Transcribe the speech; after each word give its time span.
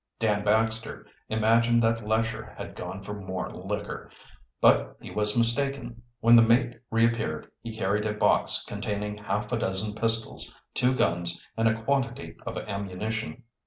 Dan 0.17 0.43
Baxter 0.43 1.05
imagined 1.29 1.83
that 1.83 2.03
Lesher 2.07 2.55
had 2.57 2.73
gone 2.75 3.03
for 3.03 3.13
more 3.13 3.51
liquor. 3.51 4.09
But 4.59 4.97
he 4.99 5.11
was 5.11 5.37
mistaken. 5.37 6.01
When 6.21 6.35
the 6.35 6.41
mate 6.41 6.73
reappeared, 6.89 7.51
he 7.61 7.77
carried 7.77 8.07
a 8.07 8.13
box 8.15 8.65
containing 8.67 9.19
half 9.19 9.51
a 9.51 9.59
dozen 9.59 9.93
pistols, 9.93 10.55
two 10.73 10.95
guns, 10.95 11.45
and 11.55 11.67
a 11.67 11.83
quantity 11.83 12.35
of 12.47 12.57
ammunition. 12.57 13.43